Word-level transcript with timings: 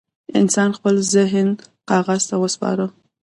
انسان 0.39 0.69
خپل 0.77 0.95
ذهن 1.13 1.47
کاغذ 1.89 2.21
ته 2.29 2.35
وسپاره. 2.43 2.85